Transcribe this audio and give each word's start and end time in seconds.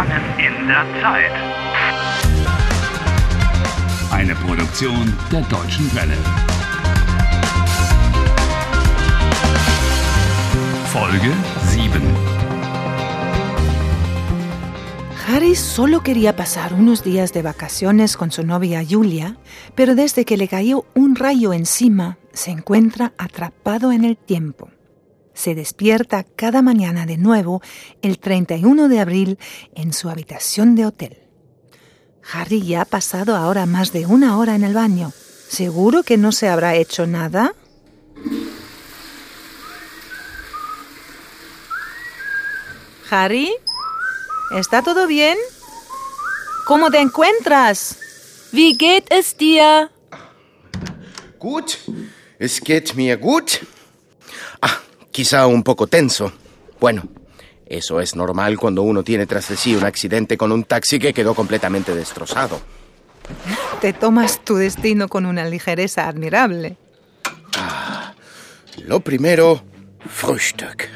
Gefangen 0.00 0.22
in 0.38 0.66
der 0.66 0.86
Zeit. 1.02 1.32
Eine 4.10 4.34
Produktion 4.34 5.14
der 5.30 5.42
Deutschen 5.42 5.94
Welle. 5.94 6.16
Folge 10.86 11.32
7. 11.66 12.00
Harry 15.28 15.54
solo 15.54 16.00
quería 16.02 16.34
pasar 16.34 16.72
unos 16.72 17.04
días 17.04 17.34
de 17.34 17.42
vacaciones 17.42 18.16
con 18.16 18.30
su 18.30 18.42
novia 18.42 18.82
Julia, 18.88 19.36
pero 19.74 19.94
desde 19.94 20.24
que 20.24 20.38
le 20.38 20.48
cayó 20.48 20.86
un 20.94 21.14
rayo 21.14 21.52
encima, 21.52 22.16
se 22.32 22.50
encuentra 22.50 23.12
atrapado 23.18 23.92
en 23.92 24.04
el 24.06 24.16
tiempo. 24.16 24.70
Se 25.40 25.54
despierta 25.54 26.22
cada 26.22 26.60
mañana 26.60 27.06
de 27.06 27.16
nuevo 27.16 27.62
el 28.02 28.18
31 28.18 28.88
de 28.88 29.00
abril 29.00 29.38
en 29.74 29.94
su 29.94 30.10
habitación 30.10 30.74
de 30.74 30.84
hotel. 30.84 31.16
Harry 32.30 32.60
ya 32.60 32.82
ha 32.82 32.84
pasado 32.84 33.34
ahora 33.34 33.64
más 33.64 33.90
de 33.90 34.04
una 34.04 34.36
hora 34.36 34.54
en 34.54 34.64
el 34.64 34.74
baño. 34.74 35.14
¿Seguro 35.48 36.02
que 36.02 36.18
no 36.18 36.32
se 36.32 36.50
habrá 36.50 36.74
hecho 36.74 37.06
nada? 37.06 37.54
Harry, 43.10 43.50
¿está 44.54 44.82
todo 44.82 45.06
bien? 45.06 45.38
¿Cómo 46.66 46.90
te 46.90 47.00
encuentras? 47.00 47.96
Wie 48.52 48.74
geht 48.74 49.10
es 49.10 49.34
dir? 49.38 49.88
Gut, 51.38 51.78
es 52.38 52.60
geht 52.60 52.94
mir 52.94 53.16
gut. 53.16 53.58
Ah, 55.20 55.22
quizá 55.22 55.46
un 55.46 55.62
poco 55.62 55.86
tenso. 55.86 56.32
Bueno, 56.80 57.02
eso 57.66 58.00
es 58.00 58.16
normal 58.16 58.56
cuando 58.58 58.80
uno 58.80 59.02
tiene 59.02 59.26
tras 59.26 59.50
de 59.50 59.56
sí 59.58 59.76
un 59.76 59.84
accidente 59.84 60.38
con 60.38 60.50
un 60.50 60.64
taxi 60.64 60.98
que 60.98 61.12
quedó 61.12 61.34
completamente 61.34 61.94
destrozado. 61.94 62.58
Te 63.82 63.92
tomas 63.92 64.42
tu 64.42 64.56
destino 64.56 65.08
con 65.08 65.26
una 65.26 65.44
ligereza 65.44 66.08
admirable. 66.08 66.78
Lo 68.86 69.00
primero, 69.00 69.62
Frühstück. 70.08 70.88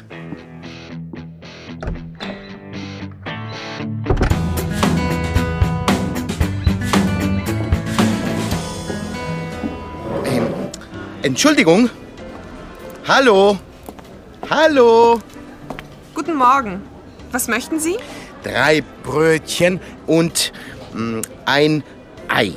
Ähm, 10.25 10.47
Entschuldigung. 11.21 11.91
Hallo. 13.07 13.59
Hallo. 14.49 15.19
Guten 16.13 16.35
Morgen. 16.35 16.83
Was 17.31 17.47
möchten 17.47 17.79
Sie? 17.79 17.97
Drei 18.43 18.83
Brötchen 19.03 19.79
und 20.05 20.53
mm, 20.93 21.21
ein 21.45 21.83
Ei. 22.27 22.53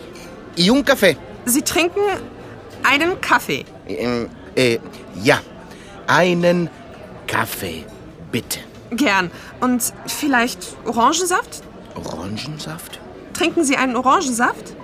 Y 0.59 0.71
un 0.71 0.85
café. 0.85 1.17
Sie 1.47 1.63
trinken 1.63 2.01
einen 2.83 3.19
Kaffee. 3.23 3.65
Ähm, 3.87 4.29
äh, 4.55 4.79
ja, 5.23 5.41
einen 6.07 6.69
Kaffee, 7.27 7.87
bitte. 8.31 8.59
Gern. 8.91 9.31
Und 9.61 9.95
vielleicht 10.07 10.77
Orangensaft? 10.85 11.63
Orangensaft? 11.95 13.01
Trinken 13.33 13.65
Sie 13.65 13.77
einen 13.77 13.97
Orangensaft? 13.97 14.75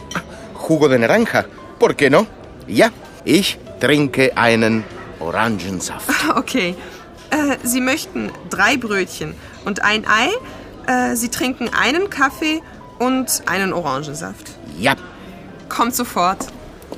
Jugo 0.68 0.88
de 0.88 0.98
naranja. 0.98 1.44
¿Por 1.78 1.94
qué 1.94 2.08
no? 2.08 2.26
Ja, 2.66 2.88
ich 3.26 3.58
trinke 3.78 4.34
einen 4.38 4.84
Orangensaft. 5.24 6.08
Okay. 6.36 6.74
Äh, 7.30 7.56
Sie 7.64 7.80
möchten 7.80 8.30
drei 8.50 8.76
Brötchen 8.76 9.34
und 9.64 9.82
ein 9.82 10.04
Ei. 10.06 10.28
Äh, 10.86 11.16
Sie 11.16 11.28
trinken 11.28 11.68
einen 11.72 12.10
Kaffee 12.10 12.62
und 12.98 13.42
einen 13.46 13.72
Orangensaft. 13.72 14.52
Ja, 14.80 14.94
Kommt 15.68 15.94
sofort. 15.94 16.46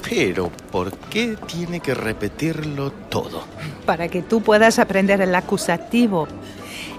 pero 0.03 0.51
¿por 0.71 0.91
qué 1.11 1.37
tiene 1.47 1.81
que 1.81 1.95
repetirlo 1.95 2.91
todo? 3.09 3.45
Para 3.87 4.09
que 4.09 4.23
tú 4.23 4.41
puedas 4.43 4.79
aprender 4.79 5.21
el 5.21 5.35
acusativo. 5.35 6.29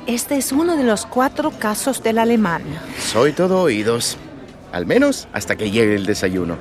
Este 0.08 0.38
es 0.38 0.52
uno 0.52 0.76
de 0.78 0.84
los 0.84 1.06
cuatro 1.06 1.52
casos 1.52 2.02
del 2.02 2.18
alemán. 2.18 2.64
Soy 3.12 3.34
todo 3.34 3.62
oídos. 3.62 4.18
Al 4.72 4.86
menos 4.86 5.28
hasta 5.34 5.56
que 5.56 5.70
llegue 5.70 5.96
el 5.96 6.06
desayuno. 6.06 6.58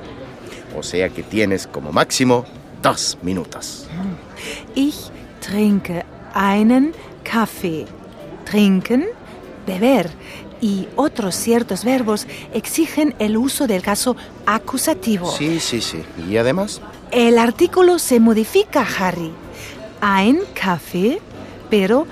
O 0.77 0.83
sea 0.83 1.09
que 1.09 1.23
tienes 1.23 1.65
como 1.67 1.91
máximo 1.91 2.45
dos 2.81 3.17
minutos. 3.21 3.87
Ich 4.75 5.11
trinke 5.41 6.05
einen 6.33 6.93
Kaffee. 7.23 7.85
Trinken, 8.45 9.05
beber 9.65 10.09
y 10.61 10.87
otros 10.95 11.35
ciertos 11.35 11.83
verbos 11.83 12.25
exigen 12.53 13.13
el 13.19 13.37
uso 13.37 13.67
del 13.67 13.81
caso 13.81 14.15
acusativo. 14.45 15.29
Sí, 15.31 15.59
sí, 15.59 15.81
sí. 15.81 16.03
¿Y 16.29 16.37
además? 16.37 16.81
El 17.11 17.37
artículo 17.37 17.99
se 17.99 18.19
modifica, 18.19 18.85
Harry. 18.99 19.31
Ein 20.01 20.39
Kaffee, 20.53 21.19
pero 21.69 22.07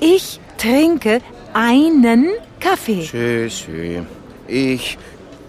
ich 0.00 0.40
trinke 0.56 1.20
einen 1.52 2.30
Kaffee. 2.58 3.06
Sí, 3.06 3.50
sí. 3.50 4.02
Ich 4.48 4.98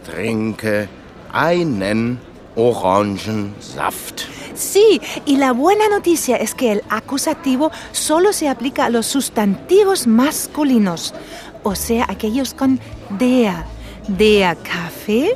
trinke 0.05 0.87
einen 1.31 2.19
Orangensaft. 2.55 4.27
Sí, 4.55 5.01
y 5.25 5.37
la 5.37 5.51
buena 5.51 5.87
noticia 5.89 6.37
es 6.37 6.53
que 6.53 6.71
el 6.71 6.83
acusativo 6.89 7.71
solo 7.91 8.33
se 8.33 8.49
aplica 8.49 8.85
a 8.85 8.89
los 8.89 9.05
sustantivos 9.05 10.07
masculinos, 10.07 11.13
o 11.63 11.75
sea, 11.75 12.05
aquellos 12.09 12.53
con 12.53 12.79
der. 13.19 13.65
Der 14.07 14.55
Kaffee, 14.57 15.35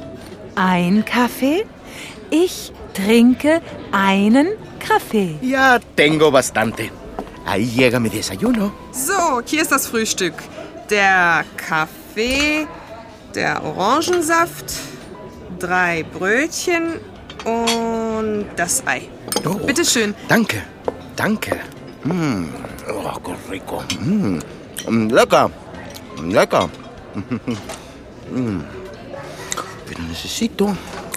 ein 0.55 1.03
Kaffee, 1.03 1.65
ich 2.29 2.71
trinke 2.93 3.61
einen 3.91 4.49
Kaffee. 4.79 5.39
Ya 5.41 5.79
tengo 5.95 6.29
bastante. 6.31 6.91
Ahí 7.45 7.65
llega 7.65 7.99
mi 7.99 8.09
desayuno. 8.09 8.71
So, 8.91 9.41
hier 9.43 9.63
ist 9.63 9.71
das 9.71 9.87
Frühstück. 9.87 10.35
Der 10.89 11.45
Kaffee, 11.57 12.67
der 13.33 13.63
Orangensaft, 13.63 14.71
drei 15.57 16.03
Brötchen 16.03 16.99
und 17.45 17.98
das 18.55 18.83
Ei. 18.87 19.09
Oh, 19.45 19.55
Bitte 19.65 19.83
schön. 19.85 20.13
Danke, 20.27 20.63
danke. 21.15 21.59
Mm, 22.03 22.45
oh, 22.93 23.19
qué 23.23 23.35
rico. 23.49 23.83
Mm, 23.99 24.39
mm, 24.87 25.09
lecker, 25.09 25.49
lecker. 26.23 26.69
Mm. 28.31 28.61
Pero 29.87 30.03
necesito 30.03 30.67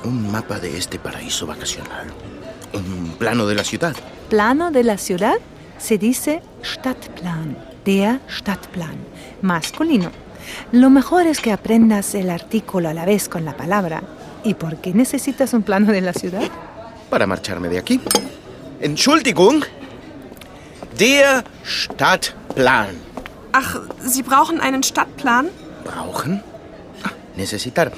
un 0.04 0.32
mapa 0.32 0.58
de 0.58 0.78
este 0.78 0.98
paraíso 0.98 1.46
vacacional. 1.46 2.06
Un 2.72 3.16
plano 3.18 3.46
de 3.46 3.54
la 3.54 3.64
ciudad. 3.64 3.94
Plano 4.30 4.70
de 4.70 4.82
la 4.82 4.96
ciudad 4.96 5.36
se 5.78 5.98
dice 5.98 6.40
Stadtplan, 6.64 7.58
der 7.84 8.20
Stadtplan, 8.30 8.96
masculino. 9.42 10.10
Lo 10.72 10.88
mejor 10.90 11.26
es 11.26 11.40
que 11.40 11.52
aprendas 11.52 12.14
el 12.14 12.30
artículo 12.30 12.88
a 12.88 12.94
la 12.94 13.04
vez 13.04 13.28
con 13.28 13.44
la 13.44 13.56
palabra. 13.56 14.02
¿Y 14.44 14.54
por 14.54 14.78
qué 14.78 14.92
necesitas 14.94 15.52
un 15.52 15.62
plano 15.62 15.92
de 15.92 16.00
la 16.00 16.12
ciudad? 16.12 16.50
Para 17.12 17.26
marcharme 17.26 17.68
de 17.68 17.76
aquí. 17.78 18.00
Entschuldigung. 18.80 19.66
Der 20.98 21.44
Stadtplan. 21.62 22.96
Ach, 23.52 23.80
Sie 24.02 24.22
brauchen 24.22 24.62
einen 24.62 24.82
Stadtplan? 24.82 25.50
Brauchen? 25.84 26.42
Ah, 27.02 27.10
necesitar. 27.36 27.92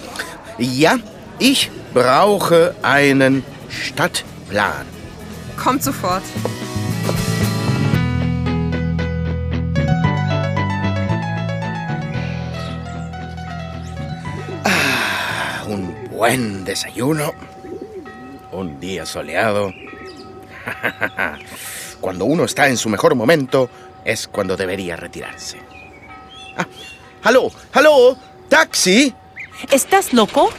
Ja, 0.58 0.98
ich 1.38 1.70
brauche 1.92 2.74
einen 2.82 3.44
Stadtplan. 3.68 4.84
Kommt 5.62 5.84
sofort. 5.84 6.24
Un 15.68 15.94
buen 16.10 16.64
desayuno. 16.64 17.32
Un 18.54 18.78
día 18.78 19.04
soleado. 19.04 19.74
Cuando 22.00 22.24
uno 22.24 22.44
está 22.44 22.68
en 22.68 22.76
su 22.76 22.88
mejor 22.88 23.16
momento 23.16 23.68
es 24.04 24.28
cuando 24.28 24.56
debería 24.56 24.94
retirarse. 24.94 25.58
Ah, 26.56 26.64
¡Aló! 27.24 27.50
¡Aló! 27.72 28.16
¡Taxi! 28.48 29.12
¿Estás 29.72 30.12
loco? 30.12 30.50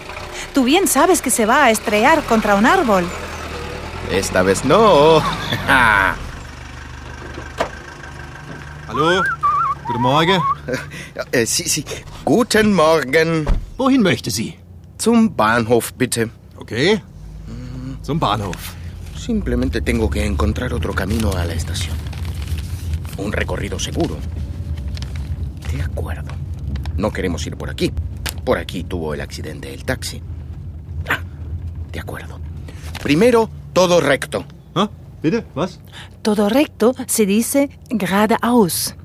Tú 0.54 0.66
bien 0.66 0.88
sabes 0.88 1.22
que 1.22 1.30
se 1.30 1.46
va 1.46 1.64
a 1.66 1.72
estrellar 1.72 2.24
contra 2.24 2.56
un 2.56 2.66
árbol. 2.66 3.06
Esta 4.12 4.42
vez 4.42 4.66
no. 4.66 5.22
Hallo? 8.88 9.24
Guten 9.88 10.02
Morgen. 10.02 10.42
Äh, 11.32 11.46
sí, 11.46 11.70
sí. 11.70 11.86
Guten 12.26 12.74
Morgen. 12.74 13.46
Wohin 13.78 14.02
möchte 14.02 14.32
sie? 14.32 14.60
Zum 14.98 15.34
Bahnhof, 15.36 15.94
bitte. 15.94 16.30
Okay. 16.58 17.02
Zum 18.06 18.20
Bahnhof. 18.20 18.76
Simplemente 19.18 19.82
tengo 19.82 20.12
que 20.12 20.24
encontrar 20.24 20.72
otro 20.76 20.94
camino 20.94 21.32
a 21.32 21.44
la 21.44 21.56
estación. 21.56 21.96
Un 23.18 23.32
recorrido 23.32 23.80
seguro. 23.80 24.18
De 25.74 25.82
acuerdo. 25.82 26.32
No 26.98 27.10
queremos 27.10 27.48
ir 27.48 27.58
por 27.58 27.72
aquí. 27.72 27.92
Por 28.44 28.60
aquí 28.60 28.84
tuvo 28.84 29.16
el 29.16 29.22
accidente 29.22 29.74
el 29.74 29.86
taxi. 29.86 30.22
Ah, 31.10 31.22
de 31.92 32.00
acuerdo. 32.00 32.40
Primero, 33.02 33.50
todo 33.74 34.00
recto. 34.00 34.46
Ah, 34.76 34.88
bitte, 35.24 35.44
was? 35.56 35.80
Todo 36.22 36.48
recto 36.48 36.94
se 37.08 37.26
dice 37.26 37.72
geradeaus. 37.90 38.96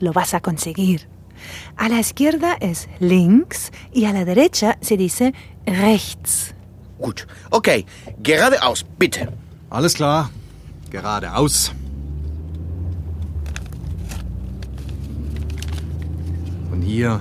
Lo 0.00 0.12
vas 0.12 0.34
a 0.34 0.40
conseguir. 0.40 1.08
A 1.76 1.88
la 1.88 1.98
izquierda 1.98 2.58
es 2.60 2.90
links 2.98 3.72
y 3.90 4.04
a 4.04 4.12
la 4.12 4.26
derecha 4.26 4.76
se 4.82 4.98
dice 4.98 5.32
rechts. 5.64 6.54
Gut. 7.00 7.26
Okay, 7.50 7.84
geradeaus, 8.22 8.84
bitte. 8.98 9.32
Alles 9.70 9.94
klar. 9.94 10.30
Geradeaus. 10.90 11.72
Und 16.70 16.82
hier 16.82 17.20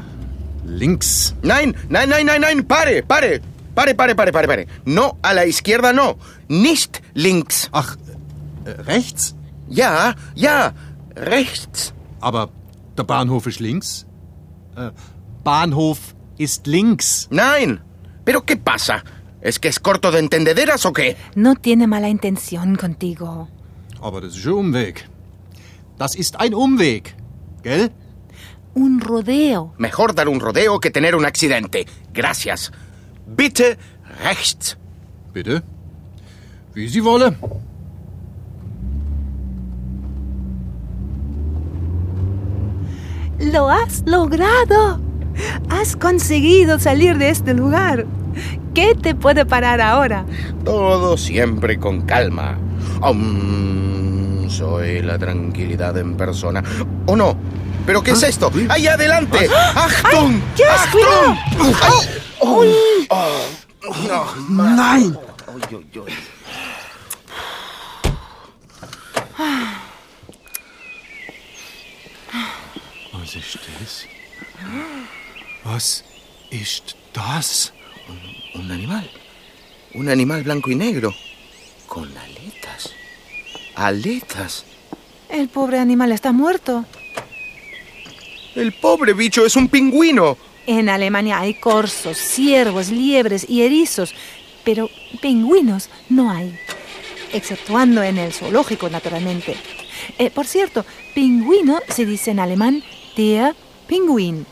links. 0.65 1.33
Nein, 1.41 1.75
nein, 1.89 2.09
nein, 2.09 2.25
nein, 2.25 2.41
nein, 2.41 2.67
pare, 2.67 3.01
pare. 3.03 3.39
Pare, 3.73 3.93
pare, 3.95 4.15
pare, 4.15 4.31
pare, 4.31 4.47
pare. 4.47 4.65
No, 4.85 5.17
a 5.21 5.33
la 5.33 5.45
izquierda 5.45 5.93
no. 5.93 6.17
Nicht 6.49 7.01
links. 7.13 7.69
Ach, 7.71 7.95
äh, 8.65 8.71
rechts? 8.81 9.35
Ja, 9.69 10.13
ja, 10.35 10.73
rechts. 11.15 11.93
Aber 12.19 12.49
der 12.97 13.03
Bahnhof 13.03 13.47
ist 13.47 13.59
links. 13.59 14.05
Äh, 14.75 14.91
Bahnhof 15.43 16.15
ist 16.37 16.67
links. 16.67 17.27
Nein. 17.31 17.79
Pero 18.25 18.41
¿qué 18.41 18.57
pasa? 18.57 19.03
¿Es 19.41 19.59
que 19.59 19.69
es 19.69 19.79
corto 19.79 20.11
de 20.11 20.19
entendederas 20.19 20.85
o 20.85 20.93
qué? 20.93 21.15
No 21.35 21.55
tiene 21.55 21.87
mala 21.87 22.09
intención 22.09 22.75
contigo. 22.75 23.47
Aber 24.01 24.21
das 24.21 24.35
ist 24.35 24.45
ein 24.45 24.53
Umweg. 24.53 25.09
Das 25.97 26.15
ist 26.15 26.35
ein 26.39 26.53
Umweg. 26.53 27.15
Gell? 27.63 27.91
Un 28.73 29.01
rodeo. 29.01 29.73
Mejor 29.77 30.13
dar 30.13 30.27
un 30.29 30.39
rodeo 30.39 30.79
que 30.79 30.91
tener 30.91 31.15
un 31.15 31.25
accidente. 31.25 31.85
Gracias. 32.13 32.71
Bitte 33.25 33.77
rechts. 34.23 34.77
Bitte? 35.33 35.63
Wie 36.73 36.87
Sie 36.87 37.01
wolle. 37.01 37.35
Lo 43.39 43.69
has 43.69 44.03
logrado. 44.05 45.01
Has 45.69 45.95
conseguido 45.95 46.79
salir 46.79 47.17
de 47.17 47.29
este 47.29 47.53
lugar. 47.53 48.05
¿Qué 48.79 48.95
te 48.95 49.13
puede 49.13 49.45
parar 49.45 49.81
ahora? 49.81 50.25
Todo 50.63 51.17
siempre 51.17 51.77
con 51.77 52.03
calma. 52.03 52.57
Soy 54.47 55.01
la 55.01 55.19
tranquilidad 55.19 55.97
en 55.97 56.15
persona. 56.15 56.63
¿O 57.05 57.13
no? 57.13 57.35
¿Pero 57.85 58.01
qué 58.01 58.11
es 58.11 58.23
esto? 58.23 58.49
¡Ahí 58.69 58.87
adelante! 58.87 59.49
¡Achtung! 59.75 60.39
Dios, 60.55 60.79
cuidado! 60.93 61.35
¡Achtung! 61.61 61.75
¡Ay! 62.41 62.73
Oh, 63.09 63.43
no, 64.07 64.25
Nein! 64.47 65.17
Uy, 65.53 65.75
uy, 65.75 65.99
uy. 65.99 66.13
Was 73.11 73.35
ist 73.35 73.59
das? 73.59 74.05
Was 75.65 76.03
ist 76.49 76.95
das? 77.11 77.73
Un 78.55 78.71
animal. 78.71 79.09
Un 79.93 80.09
animal 80.09 80.43
blanco 80.43 80.71
y 80.71 80.75
negro. 80.75 81.13
Con 81.87 82.09
aletas. 82.17 82.93
Aletas. 83.75 84.65
El 85.29 85.49
pobre 85.49 85.79
animal 85.79 86.11
está 86.11 86.31
muerto. 86.31 86.85
El 88.55 88.73
pobre 88.73 89.13
bicho 89.13 89.45
es 89.45 89.55
un 89.55 89.67
pingüino. 89.67 90.37
En 90.65 90.89
Alemania 90.89 91.39
hay 91.39 91.55
corzos, 91.55 92.17
ciervos, 92.17 92.89
liebres 92.89 93.49
y 93.49 93.61
erizos, 93.61 94.13
pero 94.63 94.89
pingüinos 95.21 95.89
no 96.09 96.29
hay, 96.31 96.59
exceptuando 97.33 98.03
en 98.03 98.17
el 98.17 98.33
zoológico, 98.33 98.89
naturalmente. 98.89 99.55
Eh, 100.17 100.29
por 100.29 100.45
cierto, 100.45 100.85
pingüino 101.15 101.79
se 101.87 102.05
dice 102.05 102.31
en 102.31 102.39
alemán 102.39 102.83
der 103.15 103.55
Pinguin. 103.87 104.45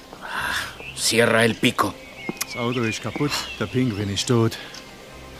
Cierra 0.96 1.46
el 1.46 1.56
pico. 1.56 1.94
Das 2.58 2.66
Auto 2.66 2.82
ist 2.82 3.04
kaputt, 3.04 3.32
der 3.60 3.68
Pinguin 3.68 4.10
ist 4.10 4.30
tot. 4.30 4.58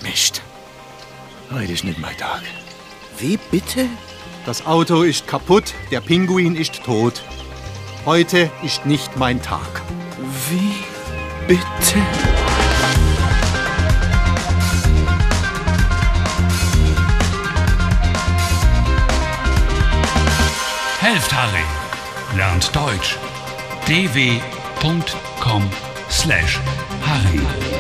Mist. 0.04 0.44
Heute 1.52 1.72
ist 1.72 1.84
nicht 1.84 1.98
mein 1.98 2.16
Tag. 2.16 2.44
Wie 3.18 3.40
bitte? 3.50 3.88
Das 4.46 4.68
Auto 4.68 5.02
ist 5.02 5.26
kaputt, 5.26 5.74
der 5.90 6.00
Pinguin 6.00 6.56
ist 6.56 6.84
tot. 6.84 7.24
Heute 8.06 8.52
ist 8.62 8.86
nicht 8.86 9.18
mein 9.18 9.42
Tag. 9.42 9.82
Wie 10.48 10.76
bitte? 11.48 12.00
Helft 21.00 21.34
Harry. 21.34 21.66
Lernt 22.36 22.76
Deutsch 22.76 23.18
slash 26.18 26.58
Harry. 27.02 27.78